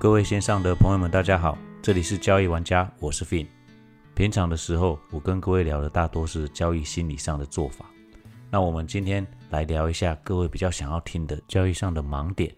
[0.00, 3.46] 各位线上的朋友们，大家好，这里是交易玩家，我是 Fin。
[4.14, 7.84] 平常的时候，我跟各位聊的大多是交易心理上的做法。
[8.50, 12.50] 那我们今天来聊一下各位比较想要听的交易上的盲点。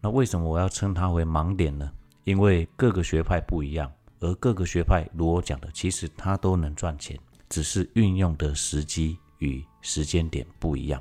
[0.00, 1.88] 那为什么我要称它为盲点呢？
[2.24, 7.16] 因为各个学派不一样，而各个学派如我讲的，其实它都能赚钱，
[7.48, 11.00] 只是运用的时机与时间点不一样。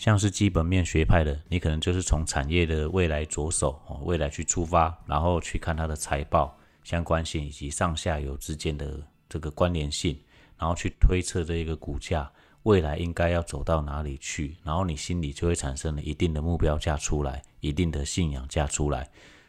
[0.00, 10.18] 像是基本面学派的，你可能就是从产业的未来着手，哦，未来去出发，然后去看它的财报相关性以及上下游之间的这个关联性，
[10.56, 12.32] 然后去推测这一个股价
[12.62, 19.06] 未来应该要走到哪里去，然后你心里就会产生了一定的目标价出来，一定的信仰价出来。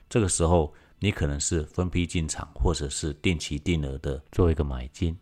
[0.10, 5.18] 这个时候，你可能是分批进场，或者是定期定额的做一个买进。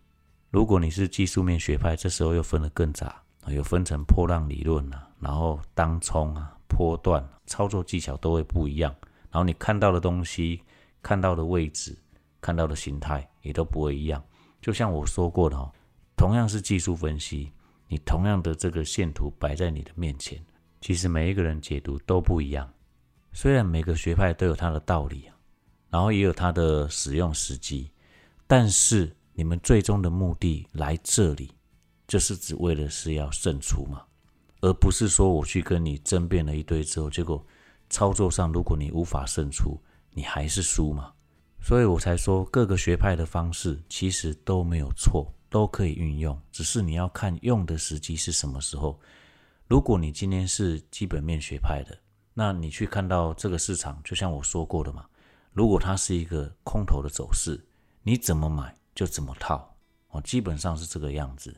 [0.50, 3.22] 如果你是技术面学派，这时候又分得更杂。
[3.48, 8.94] 有分成波浪理论啊，然后当冲啊、波段操作技巧都会不一样，
[9.32, 10.62] 然后你看到的东西、
[11.02, 11.98] 看到的位置、
[12.42, 14.23] 看到的形态也都不会一样。
[14.62, 15.72] 就像我说过的哦，
[16.16, 17.52] 同样是技术分析，
[17.88, 20.40] 你同样的这个线图摆在你的面前，
[20.82, 22.70] 其实每一个人解读都不一样。
[23.32, 25.30] 虽然每个学派都有它的道理，
[25.90, 27.90] 然后也有它的使用时机，
[28.48, 31.52] 但是你们最终的目的来这里。
[32.10, 34.02] 就是只为了是要胜出嘛，
[34.62, 37.46] 而不是说我去跟你争辩了一堆之后，结果
[37.88, 39.80] 操作上如果你无法胜出，
[40.10, 41.14] 你还是输嘛。
[41.62, 49.00] 所以我才说各个学派的方式其实都没有错，都可以运用，只是你要看用的时机是什么时候。
[49.68, 51.96] 如果你今天是基本面学派的，
[52.34, 55.06] 那你去看到这个市场，就像我说过的嘛，
[55.54, 57.64] 如果它是一个空头的走势，
[58.02, 59.76] 你怎么买就怎么套
[60.10, 61.56] 哦，基本上是这个样子。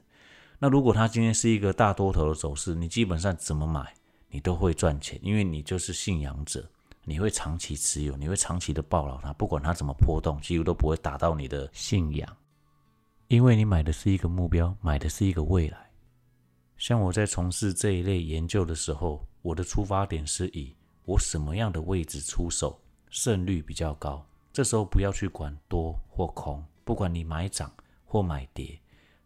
[0.63, 3.95] 那如果它今天是一个大多头的走势，你基本上怎么买，
[4.29, 6.69] 你都会赚钱，因为你就是信仰者，
[7.03, 12.37] 你会长期持有，你会长期的抱牢它，不管它怎么波动，几乎都不会打到你的信仰，
[13.27, 15.89] 因为你买的是一个目标，买的是一个未来。
[16.77, 20.75] 像我在从事这一类研究的时候，我的出发点是以
[21.05, 27.73] 我什么样的位置出手，胜率比较高，这时候不要去管多或空，不管你买涨
[28.05, 28.79] 或买跌。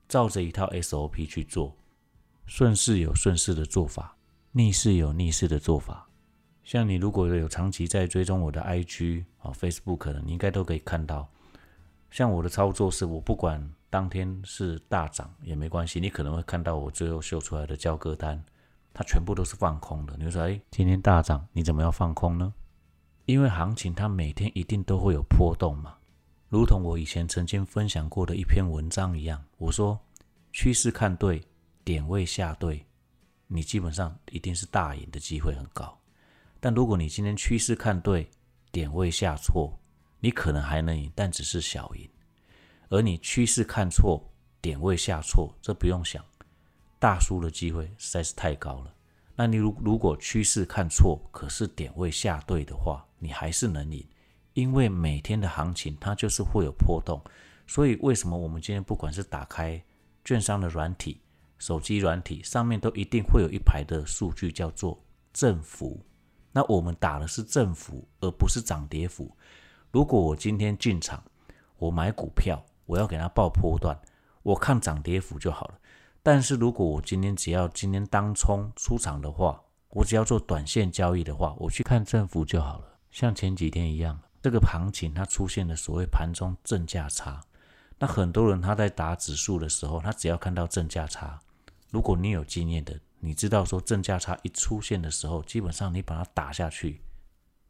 [0.07, 1.75] 照着一套 SOP 去做，
[2.45, 4.15] 顺势有顺势的做法，
[4.51, 6.07] 逆势有逆势的做法。
[6.63, 11.29] 像你如果有长期在追踪我的 IG 啊 Facebook 的，你应该都可以看到。
[12.09, 18.43] 像我的操作是，我不管当天是大涨也没关系，你可能会看到我最后秀出来的交割单，
[18.93, 20.15] 它全部都是放空的。
[20.17, 22.53] 你说，哎，今天大涨，你怎么要放空呢？
[23.25, 25.95] 因为行情它每天一定都会有波动嘛。
[26.55, 29.99] 如同我以前曾经分享过的一篇文章一样，我说
[30.53, 31.43] 趋势看对，
[31.83, 32.85] 点位下对，
[33.47, 35.99] 你基本上一定是大赢的机会很高。
[36.61, 38.29] 但如果你今天趋势看对，
[38.71, 39.77] 点位下错，
[40.21, 42.09] 你可能还能赢，但只是小赢。
[42.87, 44.23] 而你趋势看错，
[44.61, 46.23] 点位下错，这不用想，
[46.97, 48.93] 大输的机会实在是太高了。
[49.35, 54.07] 那你如如果趋势看错，可是点位下对的话，你还是能赢。
[54.55, 57.21] 因为每天的行情它就是会有波动，
[57.67, 59.83] 所以为什么我们今天不管是打开
[60.23, 61.19] 券商的软体、
[61.57, 64.97] 手机软体上面都一定会有一排的数据叫做
[65.33, 65.99] 振幅？
[66.53, 69.29] 那我们打的是振幅，而不是涨跌幅。
[69.91, 71.21] 如果我今天进场，
[71.77, 73.99] 我买股票，我要给它报波段，
[74.41, 75.77] 我看涨跌幅就好了。
[76.23, 84.17] 但是如果我今天只要今天当冲出场的话，我只要做短线交易的话，我去看振幅就好了，像前几天一样。
[84.45, 87.41] 这个行情它出现了所谓盘中正价差，
[87.97, 91.39] 那很多人他在打指数的时候，他只要看到正价差，
[91.89, 97.01] 如果你有经验的，你知道说正价差一出现的时候，基本上你把它打下去，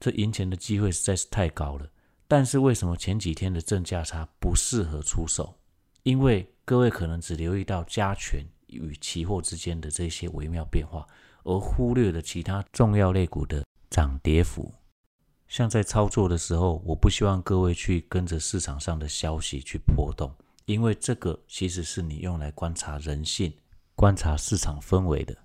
[0.02, 1.90] 这赢钱的机会实在是太高了。
[2.28, 5.58] 但是为什么前几天的正价差不适合出手？
[6.04, 11.08] 因为各位可能只留意到加权与期货之间的这些微妙变化，
[11.46, 14.74] 而忽略了其他重要类股的涨跌幅。
[15.48, 20.34] 像在操作的时候，我不希望各位去跟着市场上的消息去波动，
[20.66, 23.54] 因为这个其实是你用来观察人性、
[23.94, 25.38] 观察市场氛围的。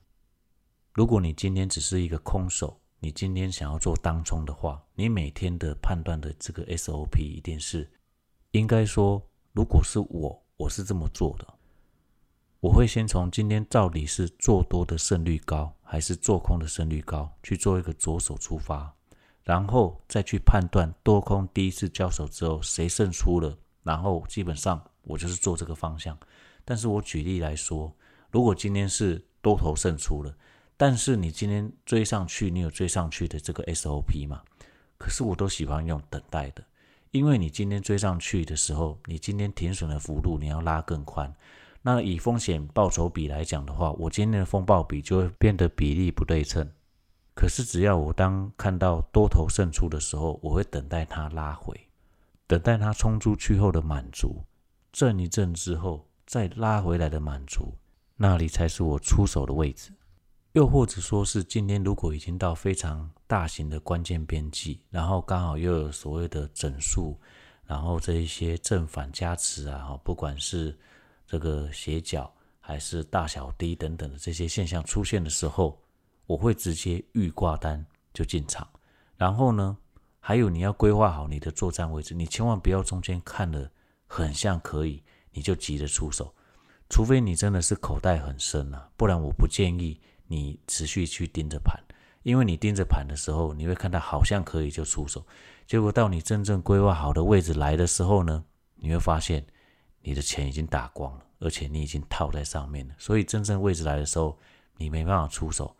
[0.92, 7.88] 如果你今天只是一个空手，你今天想要做当冲的话，你每天的判断的这个 SOP 一定是，
[8.50, 11.46] 应该说，如果是我，我是这么做的，
[12.60, 18.94] 我会先从今天到底是做多的胜率高，还是做空的胜率高，去做一个着手出发。
[19.50, 26.16] 然后再去判断多空第一次交手之后谁胜出了，然后基本上我就是做这个方向。
[26.64, 27.92] 但是我举例来说，
[28.30, 30.32] 如果今天是多头胜出了，
[30.76, 34.40] 但是你今天追上去，你有追上去的这个 SOP 嘛？
[34.96, 36.62] 可是我都喜欢用等待的，
[37.10, 41.34] 因为你今天追上去的时候，你今天停损的幅度你要拉更宽。
[41.82, 46.70] 那以风险报酬比来讲的话，我今天的风暴比就会变得比例不对称。
[47.40, 51.74] 可是只要我当看到多头胜出的时候，我会等待它拉回，
[52.46, 54.44] 等待它冲出去后的满足，
[54.92, 57.72] 震一震之后再拉回来的满足，
[58.16, 59.90] 那里才是我出手的位置。
[60.52, 67.18] 又或者说是今天如果已经到非常大型的关键边际，然后刚好又有所谓的整数，
[67.64, 70.78] 然后这一些正反加持啊，不管是
[71.26, 75.80] 这个斜角还是大小低等等的这些现象出现的时候，
[76.30, 77.84] 我会直接预挂单
[78.14, 78.68] 就进场。
[79.16, 79.76] 然后呢，
[80.20, 83.68] 还有你要规划好你的作战位置，你千万不要中间看了
[84.06, 86.32] 很像可以，你就急着出手，
[86.88, 90.00] 除非你真的是口袋很深啊，不然我不建议。
[90.28, 91.76] 你持续去盯着盘，
[92.22, 95.26] 因为你盯着盘的时候，你会看到好像可以就出手，
[95.66, 98.44] 结果到你真正规划好的位置来的时候呢，
[98.76, 99.44] 你会发现
[100.00, 102.94] 你的钱已经打光了，而且你已经套在上面了。
[102.98, 104.38] 所以真正位置来的时候，
[104.76, 105.76] 你没办法出手，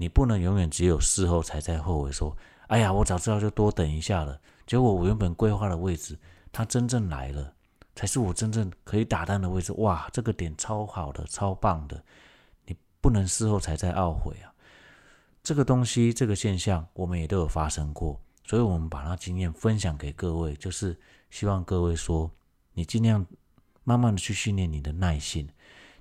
[0.00, 2.34] 你不能永远只有事后才在后悔说
[2.68, 6.18] ：“哎呀，我早知道就多等一下了。”结果我原本规划的位置，
[6.50, 7.52] 它真正来了，
[7.94, 9.74] 才是我真正可以打单的位置。
[9.74, 12.02] 哇，这个点超好的，超棒的。
[12.64, 14.48] 你不能事后才在懊悔啊！
[15.42, 20.98] 这个东西，这个现象，我们也都有发生过，所以我们把它经验分享给各位，就是
[21.28, 22.30] 希望各位说，
[22.72, 23.26] 你尽量
[23.84, 25.46] 慢慢的去训练你的耐性。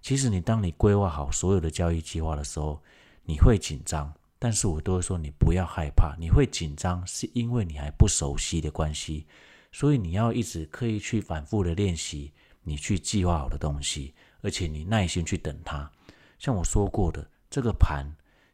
[0.01, 2.81] 其实你当你规划好所有的交易计划的时候，
[3.23, 6.15] 你会紧张，但是我都会说你不要害怕。
[6.19, 9.27] 你会紧张是因为你还不熟悉的关系，
[9.71, 12.33] 所以你要一直刻意去反复的练习
[12.63, 15.89] 你去计划好的东西，而且你耐心去等它。
[16.37, 18.05] 像我说过的，这个盘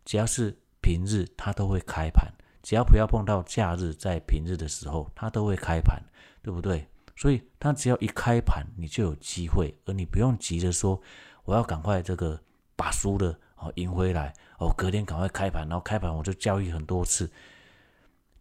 [0.04, 2.32] 只要是平日，它都会开盘；
[2.64, 6.02] 只要不要碰到假日，在平日的时候，它都会开盘，
[6.42, 6.88] 对不对？
[7.16, 11.02] 所以它只要一开盘，你就有机会，而你不用急着说
[11.44, 12.42] 我要赶快这个
[12.76, 17.32] 把输的哦赢回来哦，隔天赶快开盘，然后开盘我就交易很多次。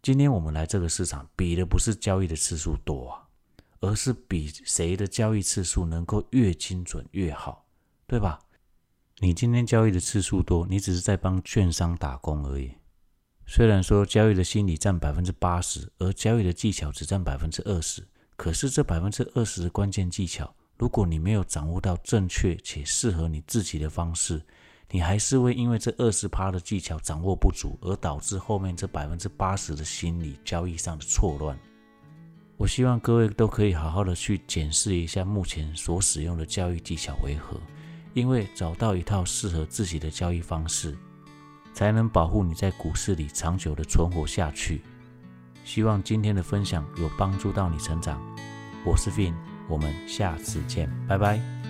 [0.01, 3.27] 今天我们来这个市场，比的不是交易的次数多啊，
[3.79, 7.65] 而是比谁的交易次数能够越精准越好，
[8.05, 8.39] 对吧？
[9.19, 12.73] 你今天交易的次数多，你只是在帮券商打工而已。
[13.47, 24.41] 虽然说交易的心理占百分之八十，而交易的技巧只占百分之二十，可是这百分之二十的关键技巧，如果你没有掌握到正确且适合你自己的方式，
[24.91, 31.57] 你还是会因为这二十趴的技巧掌握不足，而导致后面这百分之八十的心理交易上的错乱。
[32.57, 37.59] 我希望各位都可以好好的去检视一下目前所使用的交易技巧为何。
[38.13, 40.97] 因为找到一套适合自己的交易方式，
[41.73, 44.81] 才能保护你在股市里长久的存活下去。
[45.65, 48.17] 希望今天的分享有帮助到你成长。
[48.85, 49.33] 我是 Vin，
[49.67, 51.64] 我们下次见，拜拜。